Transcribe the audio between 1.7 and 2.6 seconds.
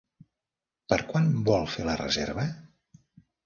fer la reserva?